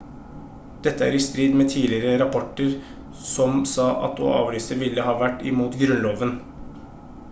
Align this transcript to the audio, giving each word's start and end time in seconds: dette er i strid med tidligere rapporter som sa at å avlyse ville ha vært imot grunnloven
dette 0.85 1.03
er 1.07 1.17
i 1.17 1.19
strid 1.25 1.57
med 1.59 1.69
tidligere 1.73 2.15
rapporter 2.21 2.73
som 3.27 3.61
sa 3.75 3.87
at 4.09 4.23
å 4.27 4.31
avlyse 4.39 4.79
ville 4.85 5.09
ha 5.11 5.17
vært 5.25 5.45
imot 5.53 5.77
grunnloven 5.83 6.33